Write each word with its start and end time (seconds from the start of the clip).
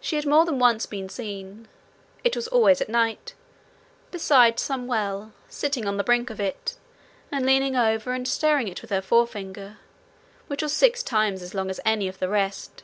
She 0.00 0.16
had 0.16 0.26
more 0.26 0.44
than 0.44 0.58
once 0.58 0.86
been 0.86 1.08
seen 1.08 1.68
it 2.24 2.34
was 2.34 2.48
always 2.48 2.80
at 2.80 2.88
night 2.88 3.34
beside 4.10 4.58
some 4.58 4.88
well, 4.88 5.32
sitting 5.48 5.86
on 5.86 5.96
the 5.96 6.02
brink 6.02 6.30
of 6.30 6.40
it, 6.40 6.74
and 7.30 7.46
leaning 7.46 7.76
over 7.76 8.10
and 8.12 8.26
stirring 8.26 8.66
it 8.66 8.82
with 8.82 8.90
her 8.90 9.00
forefinger, 9.00 9.78
which 10.48 10.64
was 10.64 10.72
six 10.72 11.04
times 11.04 11.42
as 11.42 11.54
long 11.54 11.70
as 11.70 11.78
any 11.86 12.08
of 12.08 12.18
the 12.18 12.28
rest. 12.28 12.82